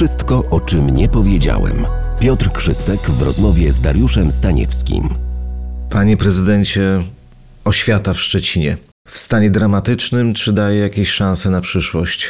[0.00, 1.86] Wszystko, o czym nie powiedziałem.
[2.20, 5.08] Piotr Krzystek w rozmowie z Dariuszem Staniewskim.
[5.90, 7.02] Panie prezydencie,
[7.64, 8.76] oświata w Szczecinie.
[9.08, 12.26] W stanie dramatycznym, czy daje jakieś szanse na przyszłość?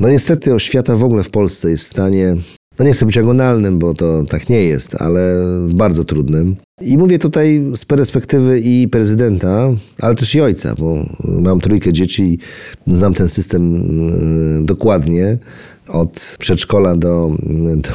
[0.00, 2.36] No niestety oświata w ogóle w Polsce jest w stanie,
[2.78, 5.34] no nie chcę być agonalnym, bo to tak nie jest, ale
[5.74, 6.56] bardzo trudnym.
[6.80, 12.38] I mówię tutaj z perspektywy i prezydenta, ale też i ojca, bo mam trójkę dzieci
[12.86, 13.74] i znam ten system
[14.60, 15.38] y, dokładnie
[15.92, 17.30] od przedszkola do,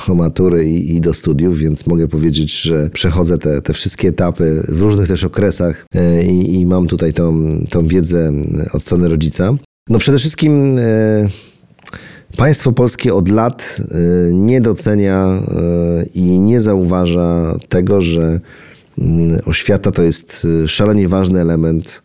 [0.07, 4.63] do matury i, i, do studiów, więc mogę powiedzieć, że przechodzę te, te wszystkie etapy
[4.67, 8.31] w różnych też okresach y, i, i mam tutaj tą, tą wiedzę
[8.73, 9.53] od strony rodzica.
[9.89, 11.29] No przede wszystkim y,
[12.37, 13.77] Państwo polskie od lat
[14.34, 15.41] nie docenia
[16.13, 18.39] i nie zauważa tego, że
[18.99, 22.03] Mm, oświata to jest szalenie ważny element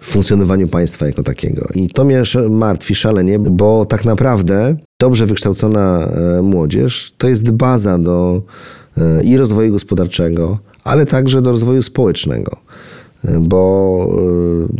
[0.00, 1.68] w funkcjonowaniu państwa jako takiego.
[1.74, 7.98] I to mnie martwi szalenie, bo tak naprawdę dobrze wykształcona e, młodzież to jest baza
[7.98, 8.42] do
[8.98, 12.56] e, i rozwoju gospodarczego, ale także do rozwoju społecznego.
[13.24, 13.60] E, bo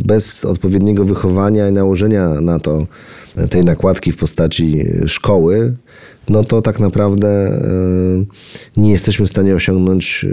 [0.05, 2.87] bez odpowiedniego wychowania i nałożenia na to
[3.49, 5.75] tej nakładki w postaci szkoły,
[6.29, 7.59] no to tak naprawdę
[8.77, 10.25] nie jesteśmy w stanie osiągnąć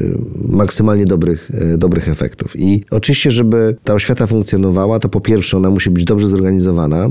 [0.48, 2.60] maksymalnie dobrych, dobrych efektów.
[2.60, 7.10] I oczywiście, żeby ta oświata funkcjonowała, to po pierwsze ona musi być dobrze zorganizowana,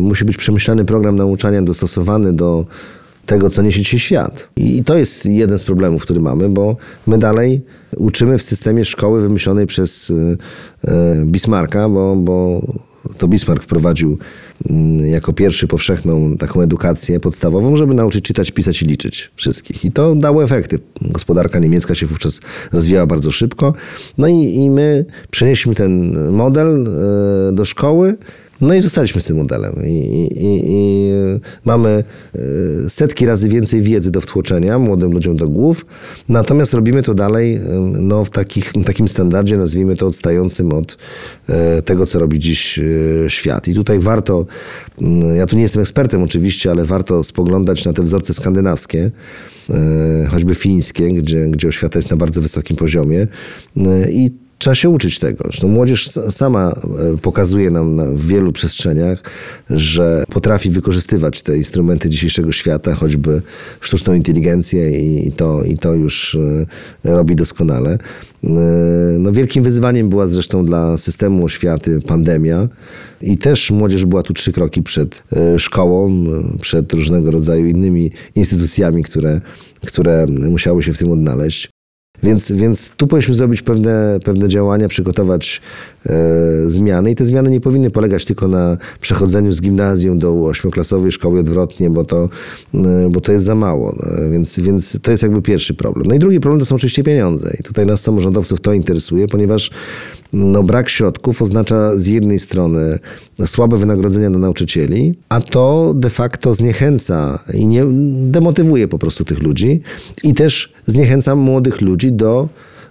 [0.00, 2.66] musi być przemyślany program nauczania dostosowany do
[3.26, 4.50] tego, co niesie dzisiaj świat.
[4.56, 7.62] I to jest jeden z problemów, który mamy, bo my dalej
[7.96, 10.12] uczymy w systemie szkoły wymyślonej przez
[11.24, 12.62] Bismarcka, bo, bo
[13.18, 14.18] to Bismarck wprowadził
[14.70, 19.84] mm, jako pierwszy powszechną taką edukację podstawową, żeby nauczyć czytać, pisać i liczyć wszystkich.
[19.84, 20.78] I to dało efekty.
[21.02, 22.40] Gospodarka niemiecka się wówczas
[22.72, 23.74] rozwijała bardzo szybko.
[24.18, 28.16] No i, i my przenieśliśmy ten model e, do szkoły.
[28.62, 29.72] No i zostaliśmy z tym modelem.
[29.84, 31.12] I, i, i,
[31.64, 35.86] mamy e, setki razy więcej wiedzy do wtłoczenia młodym ludziom do głów,
[36.28, 37.60] natomiast robimy to dalej
[38.00, 40.98] no, w takich, takim standardzie, nazwijmy to odstającym od
[41.48, 42.82] e, tego, co robi dziś e,
[43.30, 43.68] świat.
[43.68, 44.46] I tutaj warto,
[45.00, 49.10] mm, ja tu nie jestem ekspertem oczywiście, ale warto spoglądać na te wzorce skandynawskie,
[50.30, 53.26] choćby fińskie, gdzie, gdzie oświata jest na bardzo wysokim poziomie.
[54.10, 54.30] I
[54.62, 55.44] Trzeba się uczyć tego.
[55.44, 56.72] Zresztą młodzież sama
[57.14, 59.22] e, pokazuje nam w wielu przestrzeniach,
[59.70, 63.42] że potrafi wykorzystywać te instrumenty dzisiejszego świata, choćby
[63.80, 64.90] sztuczną inteligencję
[65.26, 66.38] i to, i to już
[67.04, 67.90] e, robi doskonale.
[67.92, 67.98] E,
[69.18, 72.68] no, wielkim wyzwaniem była zresztą dla systemu oświaty pandemia
[73.22, 75.22] i też młodzież była tu trzy kroki przed
[75.58, 76.24] szkołą,
[76.60, 79.40] przed różnego rodzaju innymi instytucjami, które,
[79.86, 81.72] które musiały się w tym odnaleźć.
[82.22, 85.60] Więc, więc tu powinniśmy zrobić pewne, pewne działania, przygotować
[86.06, 86.14] e,
[86.66, 91.40] zmiany i te zmiany nie powinny polegać tylko na przechodzeniu z gimnazjum do ośmioklasowej szkoły
[91.40, 92.28] odwrotnie, bo to,
[92.74, 93.94] e, bo to jest za mało.
[93.96, 96.06] No, więc, więc to jest jakby pierwszy problem.
[96.06, 99.70] No i drugi problem to są oczywiście pieniądze i tutaj nas samorządowców to interesuje, ponieważ
[100.32, 102.98] no, brak środków oznacza z jednej strony
[103.46, 107.84] słabe wynagrodzenia dla nauczycieli, a to de facto zniechęca i nie,
[108.30, 109.80] demotywuje po prostu tych ludzi
[110.22, 112.48] i też zniechęca młodych ludzi do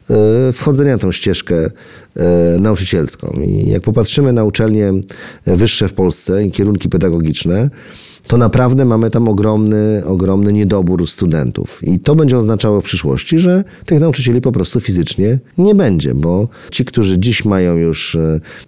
[0.09, 1.71] e, wchodzenia tą ścieżkę e,
[2.59, 3.39] nauczycielską.
[3.45, 4.93] I jak popatrzymy na uczelnie
[5.45, 7.69] wyższe w Polsce i kierunki pedagogiczne,
[8.27, 11.79] to naprawdę mamy tam ogromny, ogromny niedobór studentów.
[11.83, 16.47] I to będzie oznaczało w przyszłości, że tych nauczycieli po prostu fizycznie nie będzie, bo
[16.71, 18.17] ci, którzy dziś mają już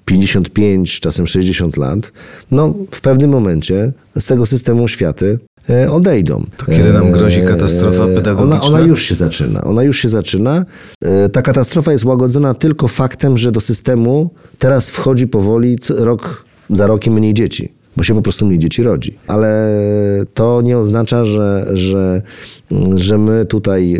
[0.06, 2.12] 55, e, czasem 60 lat,
[2.52, 6.46] no w pewnym momencie z tego systemu oświaty e, odejdą.
[6.58, 8.62] To kiedy nam grozi e, katastrofa pedagogiczna?
[8.62, 9.64] Ona, ona, już się zaczyna.
[9.64, 10.66] Ona już się zaczyna.
[11.32, 17.14] Ta katastrofa jest łagodzona tylko faktem, że do systemu teraz wchodzi powoli rok za rokiem
[17.14, 19.18] mniej dzieci bo się po prostu mniej dzieci rodzi.
[19.28, 19.80] Ale
[20.34, 22.22] to nie oznacza, że, że,
[22.96, 23.96] że my tutaj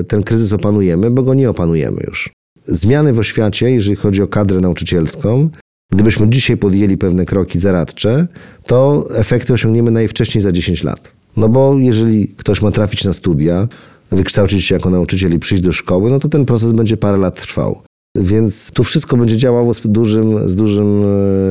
[0.00, 2.30] y, ten kryzys opanujemy, bo go nie opanujemy już.
[2.66, 5.50] Zmiany w oświacie, jeżeli chodzi o kadrę nauczycielską,
[5.92, 8.26] gdybyśmy dzisiaj podjęli pewne kroki zaradcze,
[8.66, 11.12] to efekty osiągniemy najwcześniej za 10 lat.
[11.36, 13.68] No bo jeżeli ktoś ma trafić na studia,
[14.10, 17.40] wykształcić się jako nauczyciel i przyjść do szkoły, no to ten proces będzie parę lat
[17.40, 17.82] trwał.
[18.16, 21.04] Więc tu wszystko będzie działało z dużym, z dużym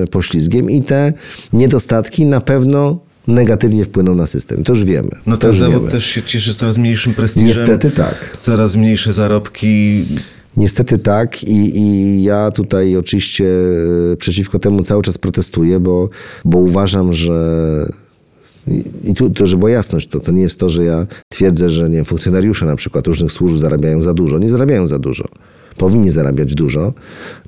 [0.03, 1.13] e, poślizgiem i te
[1.53, 4.63] niedostatki na pewno negatywnie wpłyną na system.
[4.63, 5.09] To już wiemy.
[5.25, 5.91] No ten zawód wiemy.
[5.91, 7.47] też się cieszy coraz mniejszym prestiżem.
[7.47, 8.35] Niestety tak.
[8.37, 10.05] Coraz mniejsze zarobki.
[10.57, 13.45] Niestety tak i, i ja tutaj oczywiście
[14.13, 16.09] e, przeciwko temu cały czas protestuję, bo,
[16.45, 17.91] bo uważam, że
[19.03, 21.89] i tu, to, żeby była jasność, to, to nie jest to, że ja twierdzę, że
[21.89, 24.39] nie, funkcjonariusze na przykład różnych służb zarabiają za dużo.
[24.39, 25.25] Nie zarabiają za dużo
[25.77, 26.93] powinni zarabiać dużo.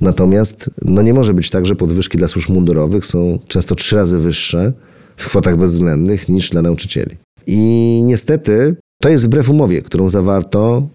[0.01, 4.19] Natomiast no nie może być tak, że podwyżki dla służb mundurowych są często trzy razy
[4.19, 4.73] wyższe
[5.17, 7.17] w kwotach bezwzględnych niż dla nauczycieli.
[7.47, 10.87] I niestety to jest wbrew umowie, którą zawarto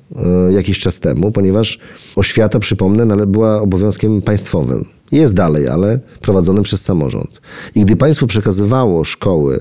[0.49, 1.79] e, jakiś czas temu, ponieważ
[2.17, 4.85] oświata, przypomnę, nale- była obowiązkiem państwowym.
[5.13, 7.41] Jest dalej, ale prowadzonym przez samorząd.
[7.75, 9.61] I gdy państwo przekazywało szkoły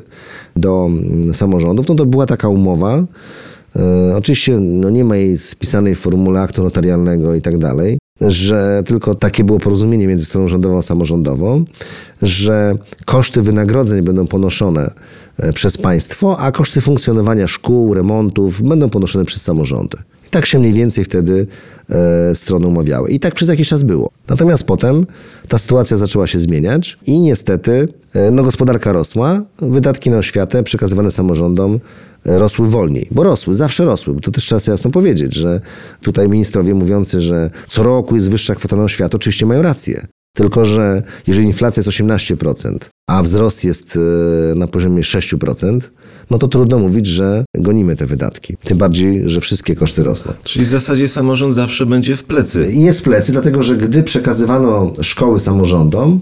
[0.55, 3.03] do mm, samorządów, no to była taka umowa,
[4.17, 9.15] Oczywiście no nie ma jej spisanej w formule aktu notarialnego i tak dalej, że tylko
[9.15, 11.65] takie było porozumienie między stroną rządową a samorządową,
[12.21, 12.75] że
[13.05, 14.93] koszty wynagrodzeń będą ponoszone
[15.37, 19.97] e, przez państwo, a koszty funkcjonowania szkół, remontów będą ponoszone przez samorządy.
[20.27, 21.47] I tak się mniej więcej wtedy
[21.89, 23.09] e, strony umawiały.
[23.09, 24.09] I tak przez jakiś czas było.
[24.27, 25.05] Natomiast potem
[25.47, 31.11] ta sytuacja zaczęła się zmieniać i niestety e, no, gospodarka rosła, wydatki na oświatę przekazywane
[31.11, 31.79] samorządom e,
[32.25, 35.61] rosły wolniej, bo rosły, zawsze rosły, bo to też trzeba sobie jasno powiedzieć, że
[36.01, 40.07] tutaj ministrowie mówiący, że co roku jest wyższa kwota na oświatę, oczywiście mają rację.
[40.37, 42.77] Tylko, że jeżeli inflacja jest 18%,
[43.09, 43.99] a wzrost jest
[44.51, 45.79] e, na poziomie 6%,
[46.29, 48.57] no to trudno mówić, że gonimy te wydatki.
[48.63, 50.33] Tym bardziej, że wszystkie koszty rosną.
[50.43, 52.71] Czyli w zasadzie samorząd zawsze będzie w plecy.
[52.73, 56.21] Jest w plecy, dlatego że gdy przekazywano szkoły samorządom,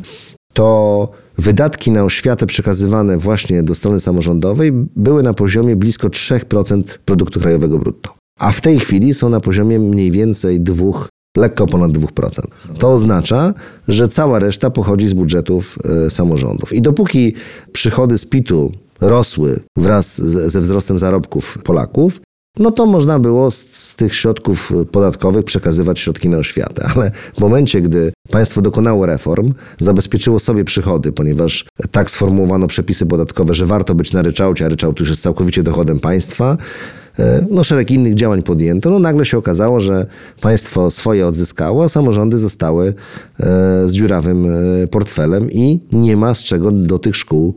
[0.55, 7.39] to wydatki na oświatę przekazywane właśnie do strony samorządowej były na poziomie blisko 3% produktu
[7.39, 8.15] krajowego brutto.
[8.39, 11.07] A w tej chwili są na poziomie mniej więcej 2,
[11.37, 12.41] lekko ponad 2%.
[12.79, 13.53] To oznacza,
[13.87, 16.73] że cała reszta pochodzi z budżetów e, samorządów.
[16.73, 17.33] I dopóki
[17.71, 18.71] przychody z PIT-u
[19.01, 22.21] rosły wraz ze wzrostem zarobków Polaków,
[22.59, 26.87] no to można było z, z tych środków podatkowych przekazywać środki na oświatę.
[26.95, 33.53] Ale w momencie, gdy państwo dokonało reform, zabezpieczyło sobie przychody, ponieważ tak sformułowano przepisy podatkowe,
[33.53, 36.57] że warto być na ryczałcie, a ryczałt już jest całkowicie dochodem państwa,
[37.19, 40.05] e, no szereg innych działań podjęto, no nagle się okazało, że
[40.41, 42.93] państwo swoje odzyskało, a samorządy zostały e,
[43.87, 44.47] z dziurawym
[44.91, 47.55] portfelem i nie ma z czego do tych szkół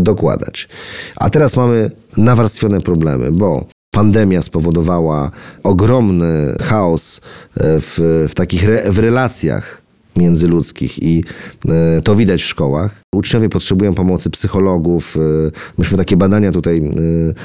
[0.00, 0.68] dokładać.
[1.16, 3.66] A teraz mamy nawarstwione problemy, bo
[3.96, 5.30] pandemia spowodowała
[5.62, 9.82] ogromny chaos e, w, w takich re, w relacjach
[10.16, 11.24] międzyludzkich i
[11.68, 13.00] e, to widać w szkołach.
[13.14, 15.16] Uczniowie potrzebują pomocy psychologów.
[15.16, 16.82] E, myśmy takie badania tutaj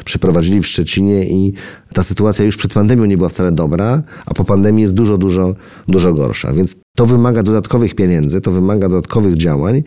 [0.06, 1.53] przeprowadzili w Szczecinie i
[1.94, 5.56] ta sytuacja już przed pandemią nie była wcale dobra, a po pandemii jest dużo, dużo,
[5.88, 6.53] dużo gorsza.
[6.53, 9.83] Więc to wymaga dodatkowych pieniędzy, to wymaga dodatkowych działań,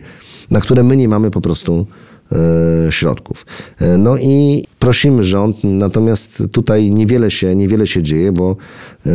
[0.51, 1.87] na które my nie mamy po prostu
[2.89, 3.45] środków.
[3.81, 8.55] E, No i prosimy rząd, natomiast tutaj niewiele się, niewiele się dzieje, bo
[9.05, 9.09] e,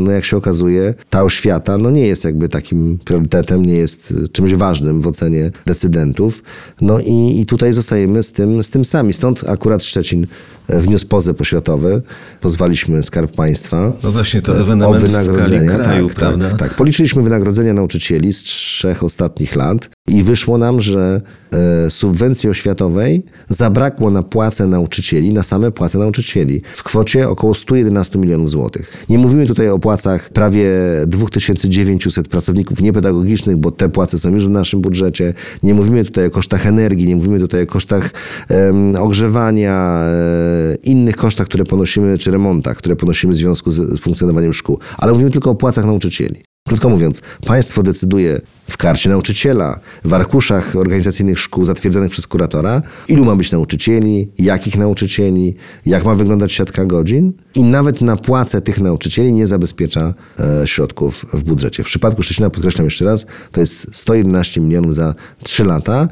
[0.00, 4.54] no jak się okazuje, ta oświata no nie jest jakby takim priorytetem, nie jest czymś
[4.54, 6.42] ważnym w ocenie decydentów.
[6.80, 9.12] No i, i tutaj zostajemy z tym, z tym sami.
[9.12, 10.26] Stąd akurat Szczecin
[10.68, 12.02] e, wniósł pozew oświatowy.
[12.40, 15.78] Pozwaliśmy Skarb Państwa No właśnie, to o ewenement w skali wynagrodzenia.
[15.78, 16.48] kraju, tak, prawda?
[16.48, 16.74] tak, tak.
[16.74, 21.20] Policzyliśmy wynagrodzenia nauczycieli z trzech ostatnich lat i wyszło nam, że
[21.52, 28.18] e, subwencji oświatowej zabrakło na płace nauczycieli, na same płace nauczycieli w kwocie około 111
[28.18, 29.04] milionów złotych.
[29.08, 30.70] Nie mówimy tutaj o płacach prawie
[31.06, 35.34] 2900 pracowników niepedagogicznych, bo te płace są już w naszym budżecie.
[35.62, 38.10] Nie mówimy tutaj o kosztach energii, nie mówimy tutaj o kosztach
[38.48, 44.52] em, ogrzewania, e, innych kosztach, które ponosimy, czy remontach, które ponosimy w związku z funkcjonowaniem
[44.52, 46.55] szkół, ale mówimy tylko o płacach nauczycieli.
[46.66, 48.40] Krótko mówiąc, państwo decyduje
[48.70, 54.76] w karcie nauczyciela, w arkuszach organizacyjnych szkół zatwierdzonych przez kuratora, ilu ma być nauczycieli, jakich
[54.76, 55.54] nauczycieli,
[55.86, 61.26] jak ma wyglądać siatka godzin i nawet na płace tych nauczycieli nie zabezpiecza e, środków
[61.32, 61.82] w budżecie.
[61.82, 66.08] W przypadku Szczecina, podkreślam jeszcze raz, to jest 111 milionów za 3 lata,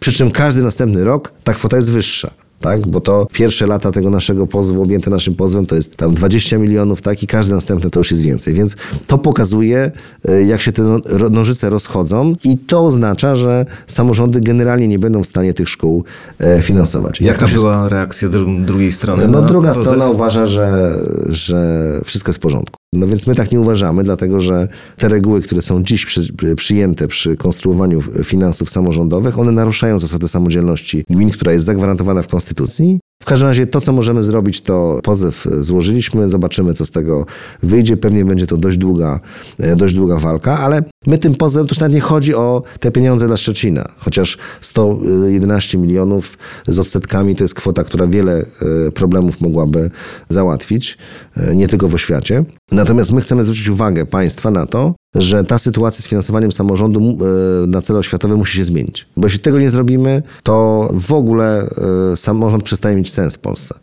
[0.00, 2.86] przy czym każdy następny rok ta kwota jest wyższa tak?
[2.86, 7.02] Bo to pierwsze lata tego naszego pozwu, objęte naszym pozwem, to jest tam 20 milionów,
[7.02, 7.22] tak?
[7.22, 8.54] I każde następne to już jest więcej.
[8.54, 9.90] Więc to pokazuje,
[10.28, 15.22] e, jak się te no- nożyce rozchodzą i to oznacza, że samorządy generalnie nie będą
[15.22, 16.04] w stanie tych szkół
[16.38, 17.20] e, finansować.
[17.20, 19.28] Jak Jaka się była reakcja dru- drugiej strony?
[19.28, 20.98] no druga strona uważa, że,
[21.28, 22.76] że wszystko jest w porządku.
[22.96, 26.20] No więc my tak nie uważamy, dlatego że te reguły, które są dziś przy,
[26.56, 33.00] przyjęte przy konstruowaniu finansów samorządowych, one naruszają zasadę samodzielności gmin, która jest zagwarantowana w Konstytucji.
[33.22, 37.26] W każdym razie to, co możemy zrobić, to pozew złożyliśmy, zobaczymy, co z tego
[37.62, 37.96] wyjdzie.
[37.96, 39.20] Pewnie będzie to dość długa,
[39.58, 42.90] e, dość długa walka, ale my tym pozwem, to już nawet nie chodzi o te
[42.90, 48.44] pieniądze dla Szczecina, chociaż 111 milionów z odsetkami to jest kwota, która wiele
[48.86, 49.90] e, problemów mogłaby
[50.28, 50.98] załatwić,
[51.36, 52.44] e, nie tylko w oświacie.
[52.72, 57.66] Natomiast my chcemy zwrócić uwagę państwa na to, że ta sytuacja z finansowaniem samorządu e,
[57.66, 59.06] na cele oświatowe musi się zmienić.
[59.16, 61.68] Bo jeśli tego nie zrobimy, to w ogóle
[62.12, 63.74] e, samorząd przestaje mieć sens w Polsce.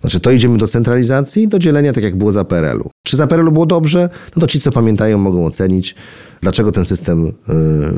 [0.00, 2.90] Znaczy, to idziemy do centralizacji, do dzielenia, tak jak było za PRL-u.
[3.06, 4.08] Czy za PRL-u było dobrze?
[4.36, 5.94] No to ci, co pamiętają, mogą ocenić,
[6.40, 7.32] dlaczego ten system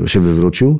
[0.05, 0.79] y, się wywrócił.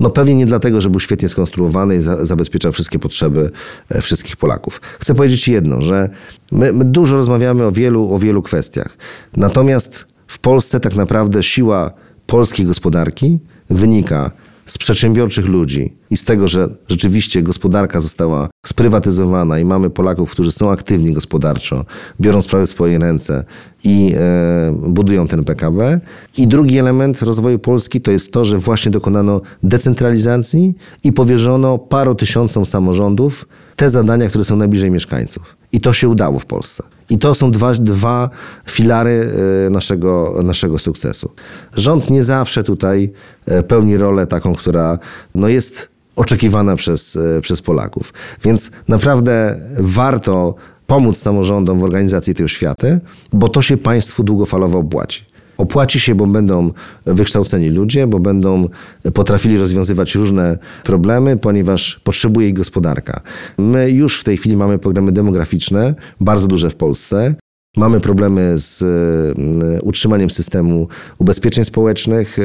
[0.00, 3.50] No pewnie nie dlatego, że był świetnie skonstruowany i za, zabezpieczał wszystkie potrzeby
[3.88, 4.80] e, wszystkich Polaków.
[5.00, 6.08] Chcę powiedzieć jedno, że
[6.52, 8.96] my, my dużo rozmawiamy o wielu, o wielu kwestiach.
[9.36, 11.90] Natomiast w Polsce tak naprawdę siła
[12.26, 14.30] polskiej gospodarki wynika
[14.66, 20.52] z przedsiębiorczych ludzi i z tego, że rzeczywiście gospodarka została sprywatyzowana i mamy Polaków, którzy
[20.52, 21.84] są aktywni gospodarczo,
[22.20, 23.44] biorą sprawy w swoje ręce
[23.84, 26.00] i e, budują ten PKB.
[26.38, 30.74] I drugi element rozwoju Polski to jest to, że właśnie dokonano decentralizacji
[31.04, 35.61] i powierzono paru tysiącom samorządów te zadania, które są najbliżej mieszkańców.
[35.72, 36.82] I to się udało w Polsce.
[37.10, 38.30] I to są dwa, dwa
[38.66, 39.30] filary
[39.66, 41.30] e, naszego, naszego sukcesu.
[41.76, 43.12] Rząd nie zawsze tutaj
[43.46, 44.98] e, pełni rolę taką, która
[45.34, 48.12] no jest oczekiwana przez, e, przez Polaków.
[48.44, 50.54] Więc naprawdę warto
[50.86, 53.00] pomóc samorządom w organizacji tej oświaty,
[53.32, 55.31] bo to się państwu długofalowo opłaci.
[55.62, 56.72] Opłaci się, bo będą
[57.06, 58.68] wykształceni ludzie, bo będą
[59.14, 63.20] potrafili rozwiązywać różne problemy, ponieważ potrzebuje ich gospodarka.
[63.58, 67.34] My już w tej chwili mamy programy demograficzne, bardzo duże w Polsce.
[67.76, 70.88] Mamy problemy z e, utrzymaniem systemu
[71.18, 72.38] ubezpieczeń społecznych.
[72.38, 72.42] E,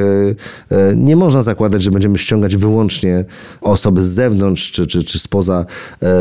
[0.78, 3.26] e, Nie można zakładać, że będziemy ściągać wyłącznie
[3.62, 5.66] osoby z zewnątrz czy, czy, czy spoza,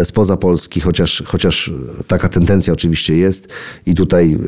[0.05, 1.73] spoza Polski, chociaż, chociaż
[2.07, 3.49] taka tendencja oczywiście jest.
[3.87, 4.39] I tutaj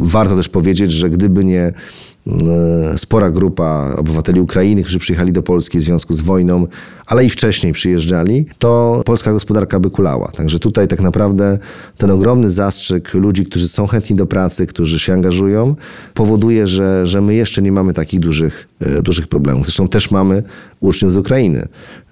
[0.00, 1.72] warto też powiedzieć, że gdyby nie
[2.96, 6.66] spora grupa obywateli Ukrainy, którzy przyjechali do Polski w związku z wojną,
[7.06, 10.28] ale i wcześniej przyjeżdżali, to polska gospodarka by kulała.
[10.28, 11.58] Także tutaj tak naprawdę
[11.96, 15.74] ten ogromny zastrzyk ludzi, którzy są chętni do pracy, którzy się angażują,
[16.14, 19.64] powoduje, że, że my jeszcze nie mamy takich dużych, e, dużych problemów.
[19.64, 20.42] Zresztą też mamy
[20.80, 21.68] uczniów z Ukrainy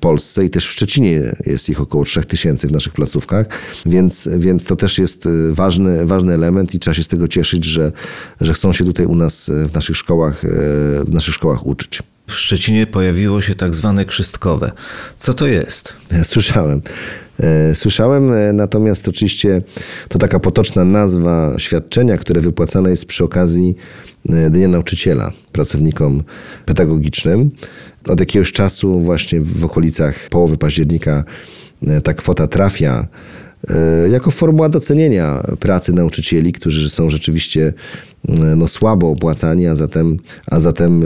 [0.06, 3.46] Polsce i też w Szczecinie jest ich około 3000 w naszych placówkach,
[3.86, 7.64] więc, więc to też jest e, ważny, ważny element i trzeba się z tego cieszyć,
[7.64, 7.92] że,
[8.40, 10.48] że chcą się tutaj u nas e, w naszych szkołach, e,
[11.04, 12.02] w naszych szkołach uczyć.
[12.26, 14.72] W Szczecinie pojawiło się tak zwane krzystkowe.
[15.18, 15.96] Co to jest?
[16.22, 16.80] Słyszałem.
[17.40, 19.62] E, Słyszałem, e, natomiast oczywiście
[20.08, 23.76] to taka potoczna nazwa świadczenia, które wypłacane jest przy okazji
[24.28, 26.22] e, Dnia Nauczyciela pracownikom
[26.66, 27.50] pedagogicznym.
[28.08, 31.24] Od jakiegoś czasu właśnie w okolicach połowy października
[31.86, 33.06] e, ta kwota trafia
[33.70, 37.72] e, jako formuła docenienia pracy nauczycieli, którzy są rzeczywiście
[38.28, 41.04] e, no, słabo opłacani, a zatem, a zatem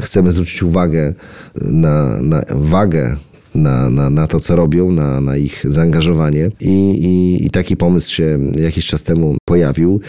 [0.00, 1.14] chcemy zwrócić uwagę
[1.60, 3.16] na, na wagę
[3.54, 6.50] na, na, na to, co robią, na, na ich zaangażowanie.
[6.60, 10.00] I, i, I taki pomysł się jakiś czas temu pojawił.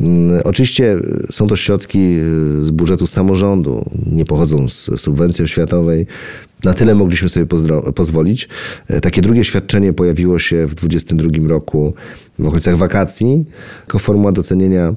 [0.00, 0.96] Mm, Oczywiście
[1.30, 6.06] są to środki y, z budżetu samorządu, nie pochodzą z subwencji oświatowej.
[6.64, 7.46] Na tyle mogliśmy sobie
[7.94, 8.48] pozwolić.
[8.88, 11.94] E, Takie drugie świadczenie pojawiło się w 2022 roku
[12.38, 13.44] w okolicach wakacji,
[13.80, 14.94] jako formuła docenienia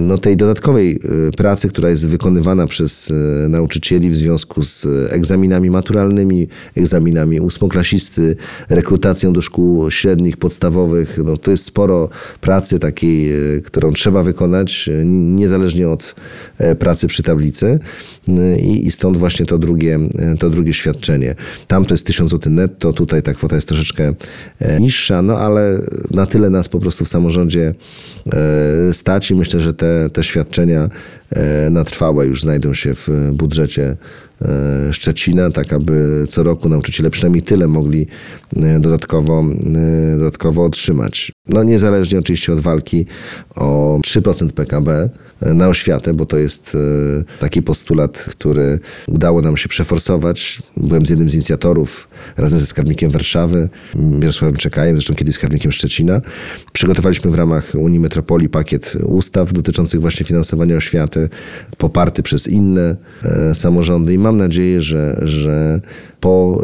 [0.00, 5.70] no, tej dodatkowej e, pracy, która jest wykonywana przez e, nauczycieli w związku z egzaminami
[5.70, 8.36] maturalnymi, egzaminami ósmoklasisty,
[8.68, 11.18] rekrutacją do szkół średnich, podstawowych.
[11.24, 12.08] No, to jest sporo
[12.40, 16.14] pracy takiej, e, którą trzeba wykonać, e, niezależnie od
[16.58, 17.78] e, pracy przy tablicy.
[18.28, 21.34] E, I, i stąd właśnie to drugie, e, to drugie świadczenie.
[21.66, 24.14] Tam to jest 1000 zł netto, tutaj ta kwota jest troszeczkę
[24.58, 27.74] e, niższa, no ale na tyle nas po prostu w samorządzie
[28.32, 30.88] e, stać i myślę, że te, te świadczenia
[31.70, 33.96] na trwałe już znajdą się w budżecie
[34.42, 38.06] e, Szczecina, tak aby co roku nauczyciele przynajmniej tyle mogli
[38.56, 39.44] e, dodatkowo,
[40.14, 41.32] e, dodatkowo otrzymać.
[41.48, 43.06] No niezależnie oczywiście od walki
[43.54, 45.08] o 3% PKB
[45.40, 46.76] e, na oświatę, bo to jest
[47.20, 50.62] e, taki postulat, który udało nam się przeforsować.
[50.76, 56.20] Byłem z jednym z inicjatorów razem ze skarbnikiem Warszawy, Mirosławem Czekajem, zresztą kiedyś skarbnikiem Szczecina.
[56.72, 61.23] Przygotowaliśmy w ramach Unii Metropolii pakiet ustaw dotyczących właśnie finansowania oświaty,
[61.78, 64.14] poparty przez inne e, samorządy.
[64.14, 65.80] I mam nadzieję, że, że
[66.20, 66.62] po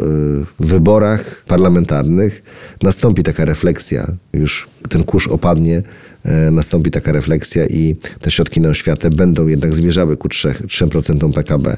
[0.59, 2.43] e, wyborach parlamentarnych
[2.83, 5.81] nastąpi taka refleksja, już ten kurz opadnie,
[6.25, 11.33] e, nastąpi taka refleksja i te środki na oświatę będą jednak zmierzały ku 3%, 3%
[11.33, 11.77] PKB.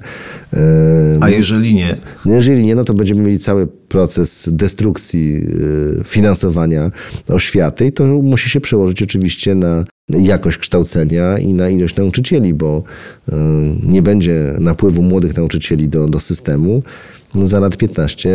[1.21, 5.47] A jeżeli nie, no Jeżeli nie, no to będziemy mieli cały proces destrukcji
[6.03, 6.91] finansowania
[7.27, 12.83] oświaty i to musi się przełożyć oczywiście na jakość kształcenia i na ilość nauczycieli, bo
[13.29, 13.33] y,
[13.83, 16.83] nie będzie napływu młodych nauczycieli do, do systemu.
[17.35, 18.29] Za lat 15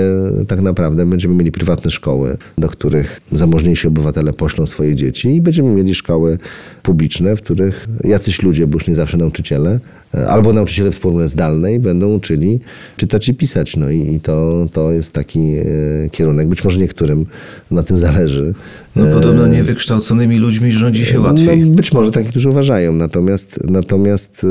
[0.48, 5.70] tak naprawdę będziemy mieli prywatne szkoły, do których zamożniejsi obywatele poślą swoje dzieci i będziemy
[5.70, 6.38] mieli szkoły
[6.82, 9.80] publiczne, w których jacyś ludzie, bo już nie zawsze nauczyciele,
[10.14, 12.60] e, albo nauczyciele w formule zdalnej będą uczyli
[12.96, 13.76] czytać i pisać.
[13.76, 15.64] No i i to, to jest taki e,
[16.10, 16.48] kierunek.
[16.48, 17.26] Być może niektórym
[17.70, 18.54] na tym zależy.
[18.96, 21.60] no podobno niewykształconymi ludźmi rządzi się łatwiej.
[21.60, 24.46] No, być może tak niektórzy uważają, natomiast, natomiast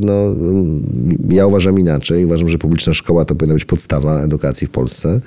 [0.00, 0.34] no,
[1.28, 2.24] ja uważam inaczej.
[2.24, 5.20] Uważam, że publiczna szkoła to powinna być podstawa podstawa edukacji w Polsce.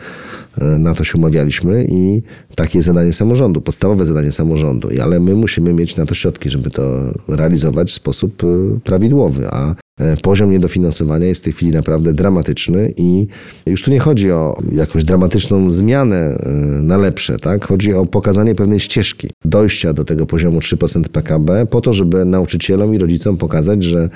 [0.62, 2.22] E, Na to się umawialiśmy i
[2.56, 4.90] takie jest zadanie samorządu, podstawowe zadanie samorządu.
[5.04, 6.84] Ale my musimy mieć na to środki, żeby to
[7.28, 9.48] realizować w sposób e, prawidłowy.
[9.52, 13.28] A e, poziom niedofinansowania jest w tej chwili naprawdę dramatyczny i
[13.66, 16.38] już tu nie chodzi o jakąś dramatyczną zmianę
[16.82, 17.66] na lepsze, tak?
[17.66, 22.96] Chodzi o pokazanie pewnej ścieżki dojścia do tego poziomu 3% PKB po to, żeby nauczycielom
[22.96, 24.10] i rodzicom pokazać, że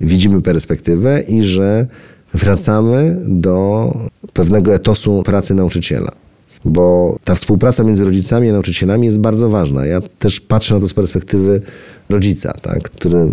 [0.00, 1.86] widzimy perspektywę i że
[2.34, 3.92] wracamy do
[4.32, 6.12] pewnego etosu pracy nauczyciela.
[6.64, 9.86] Bo ta współpraca między rodzicami a nauczycielami jest bardzo ważna.
[9.86, 11.60] Ja też patrzę na to z perspektywy
[12.10, 13.28] rodzica, tak, który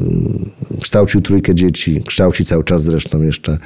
[0.81, 3.57] kształcił trójkę dzieci, kształci cały czas zresztą jeszcze.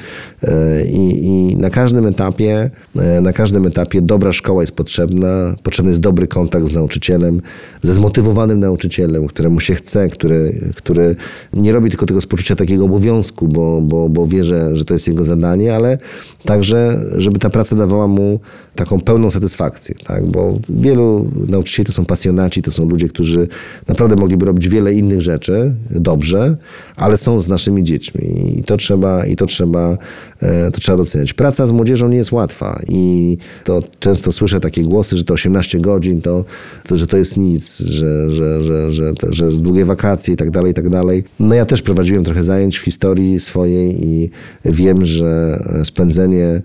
[0.44, 5.92] E, I, I na każdym etapie, e, na każdym etapie dobra szkoła jest potrzebna, potrzebny
[5.92, 7.42] jest dobry kontakt z nauczycielem,
[7.82, 11.16] ze zmotywowanym nauczycielem, któremu się chce, który, który
[11.54, 14.94] nie robi tylko tego z poczucia takiego obowiązku, bo, bo, bo wie, że, że to
[14.94, 15.98] jest jego zadanie, ale
[16.46, 18.40] także, żeby ta praca dawała mu
[18.76, 20.28] taką pełną satysfakcję, tak?
[20.28, 23.48] bo wielu nauczycieli to są pasjonaci, to są ludzie, którzy
[23.88, 26.58] naprawdę mogliby robić wiele innych rzeczy dobrze,
[26.96, 29.98] ale są z naszymi dziećmi i to trzeba, i to trzeba,
[30.42, 31.34] e, to trzeba doceniać.
[31.34, 35.80] Praca z młodzieżą nie jest łatwa i to często słyszę takie głosy, że to 18
[35.80, 36.46] godzin, to,
[36.88, 40.72] to że to jest nic, że, że, że, że, że, długie wakacje i tak dalej,
[40.72, 41.24] i tak dalej.
[41.40, 44.30] No ja też prowadziłem trochę zajęć w historii swojej i
[44.66, 46.62] wiem, że spędzenie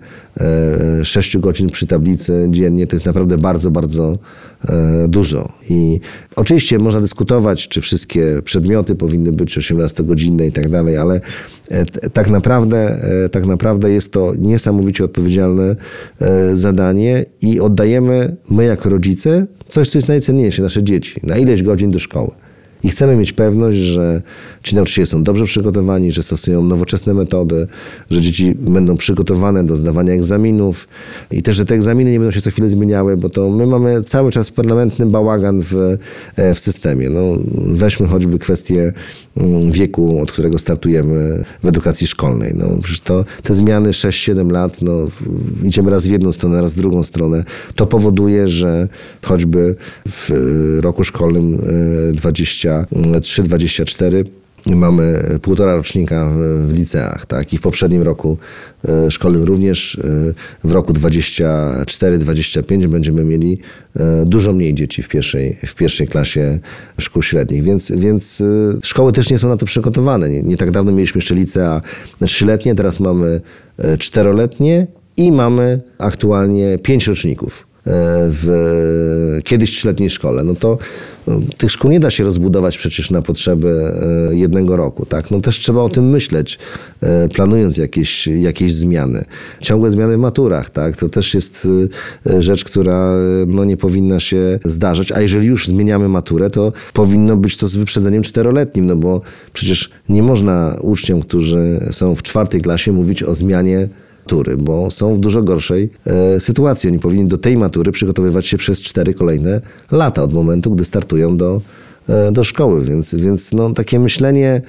[1.03, 4.17] 6 godzin przy tablicy dziennie to jest naprawdę bardzo, bardzo
[4.69, 5.53] e, dużo.
[5.69, 5.99] I
[6.35, 11.21] oczywiście można dyskutować, czy wszystkie przedmioty powinny być 18-godzinne i tak dalej, ale
[11.69, 15.75] e, tak naprawdę, e, tak naprawdę jest to niesamowicie odpowiedzialne
[16.21, 21.63] e, zadanie i oddajemy my jako rodzice coś, co jest najcenniejsze, nasze dzieci, na ileś
[21.63, 22.31] godzin do szkoły.
[22.83, 24.21] I chcemy mieć pewność, że
[24.63, 27.67] ci nauczyciele są dobrze przygotowani, że stosują nowoczesne metody,
[28.09, 30.87] że dzieci będą przygotowane do zdawania egzaminów
[31.31, 34.03] i też, że te egzaminy nie będą się co chwilę zmieniały, bo to my mamy
[34.03, 35.97] cały czas permanentny bałagan w,
[36.35, 37.09] e, w systemie.
[37.09, 37.21] No,
[37.55, 38.93] weźmy choćby kwestię
[39.71, 42.53] wieku, od którego startujemy w edukacji szkolnej.
[42.55, 44.91] No, przecież to, te zmiany 6-7 lat, no,
[45.63, 47.43] idziemy raz w jedną stronę, raz w drugą stronę.
[47.75, 48.87] To powoduje, że
[49.21, 49.75] choćby
[50.07, 50.35] w e,
[50.81, 51.61] roku szkolnym
[52.11, 54.23] e, 23-24
[54.65, 57.53] mamy półtora rocznika w, w liceach, tak?
[57.53, 58.37] I w poprzednim roku
[58.89, 60.01] e, szkolnym również e,
[60.63, 63.59] w roku 24-25 będziemy mieli
[63.95, 66.59] e, dużo mniej dzieci w pierwszej, w pierwszej klasie
[66.99, 68.43] szkół średnich, więc, więc
[68.83, 70.29] szkoły też nie są na to przygotowane.
[70.29, 71.81] Nie, nie tak dawno mieliśmy jeszcze licea
[72.25, 73.41] trzyletnie, teraz mamy
[73.99, 77.66] czteroletnie i mamy aktualnie pięć roczników
[78.29, 80.77] w kiedyś trzyletniej szkole, no to
[81.27, 83.91] no, tych szkół nie da się rozbudować przecież na potrzeby
[84.29, 85.31] e, jednego roku, tak?
[85.31, 86.59] No też trzeba o tym myśleć,
[87.01, 89.25] e, planując jakieś, jakieś zmiany.
[89.59, 90.95] Ciągłe zmiany w maturach, tak?
[90.95, 91.67] To też jest
[92.29, 96.73] e, rzecz, która e, no, nie powinna się zdarzać, a jeżeli już zmieniamy maturę, to
[96.93, 99.21] powinno być to z wyprzedzeniem czteroletnim, no bo
[99.53, 103.87] przecież nie można uczniom, którzy są w czwartej klasie mówić o zmianie
[104.27, 106.89] matury, bo są w dużo gorszej e, sytuacji.
[106.89, 109.61] Oni powinni do tej matury przygotowywać się przez cztery kolejne
[109.91, 111.61] lata od momentu, gdy startują do,
[112.09, 112.83] e, do szkoły.
[112.83, 114.61] Więc, więc no, takie myślenie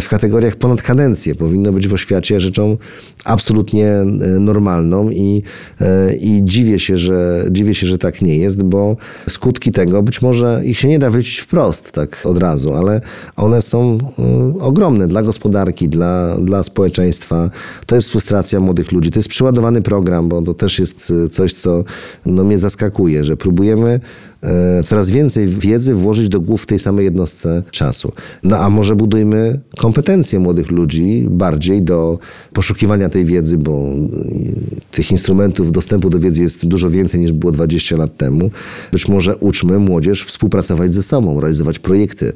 [0.00, 2.76] w kategoriach ponad kadencję powinno być w oświacie rzeczą
[3.24, 4.06] absolutnie e,
[4.40, 5.42] normalną i,
[5.80, 8.96] e, i dziwię, się, że, dziwię się, że tak nie jest, bo
[9.28, 13.00] skutki tego być może ich się nie da wyliczyć wprost tak od razu, ale
[13.36, 17.50] one są e, ogromne dla gospodarki, dla, dla społeczeństwa.
[17.86, 21.54] To jest frustracja młodych ludzi, to jest przyładowany program, bo to też jest e, coś,
[21.54, 21.84] co
[22.26, 24.00] no, mnie zaskakuje, że próbujemy
[24.42, 28.12] e, coraz więcej wiedzy włożyć do głów w tej samej jednostce czasu.
[28.42, 32.18] No a może budujmy kompetencje młodych ludzi bardziej do
[32.52, 37.52] poszukiwania tej wiedzy, bo y, tych instrumentów dostępu do wiedzy jest dużo więcej niż było
[37.52, 38.50] 20 lat temu.
[38.92, 42.32] Być może uczmy młodzież współpracować ze sobą, realizować projekty,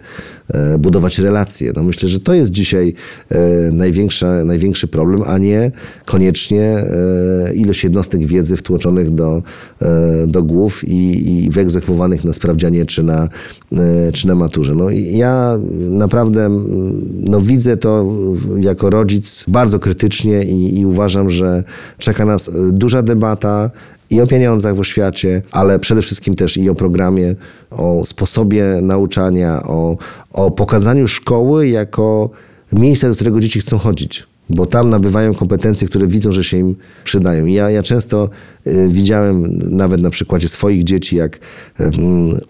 [0.48, 1.72] e, budować relacje.
[1.76, 2.94] No myślę, że to jest dzisiaj
[3.28, 3.38] e,
[3.72, 5.70] największa, największy problem, a nie
[6.04, 9.42] koniecznie e, ilość jednostek wiedzy wtłoczonych do,
[10.26, 13.28] do głów i, i wyegzekwowanych na sprawdzianie czy na,
[14.12, 14.74] czy na maturze.
[14.74, 15.58] No ja
[15.90, 16.50] naprawdę
[17.26, 18.04] no, widzę to
[18.60, 21.64] jako rodzic bardzo krytycznie i, i uważam, że
[21.98, 23.70] czeka nas e, duża debata
[24.10, 27.34] i o pieniądzach w oświacie, ale przede wszystkim też i o programie,
[27.70, 29.96] o sposobie nauczania, o,
[30.32, 32.30] o pokazaniu szkoły jako
[32.72, 34.26] miejsca, do którego dzieci chcą chodzić.
[34.50, 37.46] bo tam nabywają kompetencje, które widzą, że się im przydają.
[37.46, 38.28] Ja, ja często
[38.88, 41.38] widziałem nawet na przykładzie swoich dzieci, jak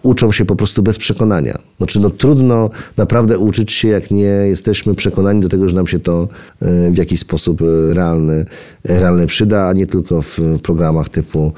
[0.03, 1.57] uczą się po prostu bez przekonania.
[1.77, 5.99] Znaczy, no, trudno naprawdę uczyć się, jak nie jesteśmy przekonani do tego, że nam się
[5.99, 6.27] to
[6.61, 8.45] y, w jakiś sposób y, realny,
[8.83, 11.51] realny przyda, a nie tylko w programach typu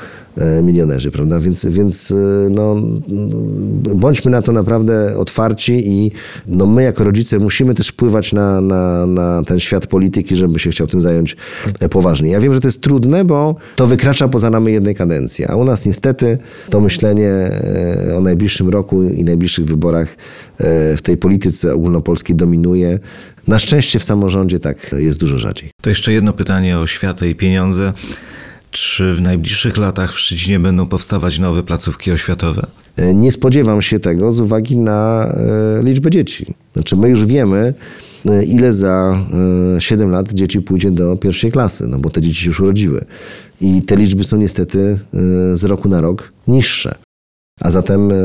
[0.63, 1.39] milionerzy, prawda?
[1.39, 2.13] Więc, więc
[2.49, 2.75] no,
[3.95, 6.11] bądźmy na to naprawdę otwarci i
[6.47, 10.69] no, my jako rodzice musimy też wpływać na, na, na ten świat polityki, żeby się
[10.69, 11.37] chciał tym zająć
[11.79, 12.31] e, poważnie.
[12.31, 15.63] Ja wiem, że to jest trudne, bo to wykracza poza ramy jednej kadencji, a u
[15.65, 16.37] nas niestety
[16.69, 20.15] to myślenie e, o najbliższym roku i najbliższych wyborach
[20.57, 22.99] e, w tej polityce ogólnopolskiej dominuje.
[23.47, 25.69] Na szczęście w samorządzie tak jest dużo rzadziej.
[25.81, 27.93] To jeszcze jedno pytanie o oświatę i pieniądze.
[28.71, 32.67] Czy w najbliższych latach w Szczecinie będą powstawać nowe placówki oświatowe?
[32.97, 35.29] E, Nie spodziewam się tego z uwagi na
[35.83, 36.45] liczbę dzieci.
[36.73, 37.73] Znaczy, my już wiemy,
[38.47, 39.17] ile za
[39.77, 43.05] e, 7 lat dzieci pójdzie do pierwszej klasy, no bo te dzieci się już urodziły.
[43.61, 44.79] I te liczby są niestety
[45.13, 46.95] e, z roku na rok niższe.
[47.61, 48.15] A zatem e,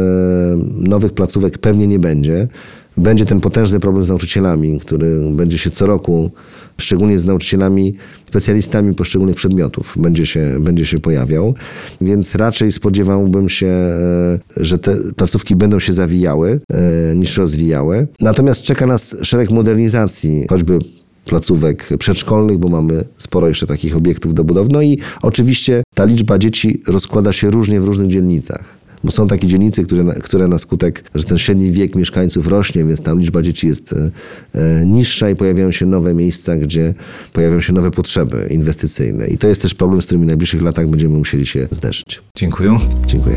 [0.76, 2.48] nowych placówek pewnie nie będzie.
[2.96, 6.31] Będzie ten potężny problem z nauczycielami, który będzie się co roku,
[6.78, 7.94] szczególnie z nauczycielami,
[8.28, 11.55] specjalistami poszczególnych przedmiotów, będzie się, będzie się pojawiał.
[12.00, 18.07] Więc raczej spodziewałbym się, e, że te placówki będą się zawijały e, niż rozwijały.
[18.20, 20.78] Natomiast czeka nas szereg modernizacji, choćby
[21.24, 24.68] placówek przedszkolnych, bo mamy sporo jeszcze takich obiektów do budowy.
[24.72, 28.82] No i oczywiście ta liczba dzieci rozkłada się różnie w różnych dzielnicach.
[29.05, 32.85] Bo są takie dzielnice, które na, które na skutek, że ten średni wiek mieszkańców rośnie,
[32.85, 34.11] więc tam liczba dzieci jest e,
[34.55, 36.95] e, niższa i pojawiają się nowe miejsca, gdzie
[37.33, 39.27] pojawiają się nowe potrzeby inwestycyjne.
[39.27, 42.23] I to jest też problem, z którym w najbliższych latach będziemy musieli się zderzyć.
[42.37, 42.79] Dziękuję.
[43.07, 43.37] Dziękuję.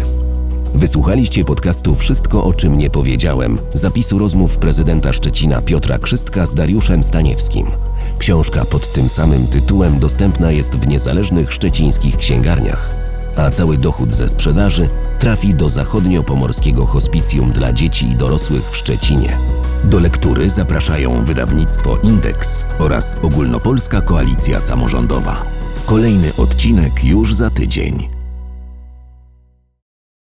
[0.75, 3.57] Wysłuchaliście podcastu Wszystko o czym nie powiedziałem.
[3.73, 7.65] Zapisu rozmów prezydenta Szczecina Piotra Krzystka z Dariuszem Staniewskim.
[8.17, 13.04] Książka pod tym samym tytułem dostępna jest w niezależnych szczecińskich księgarniach.
[13.35, 19.37] A cały dochód ze sprzedaży trafi do zachodniopomorskiego hospicjum dla dzieci i dorosłych w Szczecinie.
[19.83, 25.43] Do lektury zapraszają wydawnictwo Indeks oraz Ogólnopolska Koalicja Samorządowa.
[25.85, 28.14] Kolejny odcinek już za tydzień.